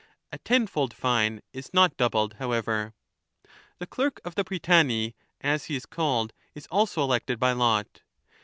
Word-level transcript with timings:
A 0.31 0.39
ten 0.39 0.65
fold 0.65 0.95
fine 0.95 1.41
is 1.53 1.75
not 1.75 1.95
doubled, 1.95 2.33
however. 2.39 2.95
The 3.77 3.85
Clerk 3.85 4.19
of 4.25 4.33
the 4.33 4.43
Prytany, 4.43 5.13
as 5.41 5.65
he 5.65 5.75
is 5.75 5.85
called, 5.85 6.33
is 6.55 6.65
also 6.71 7.03
elected 7.03 7.39
by 7.39 7.51
lot. 7.51 8.01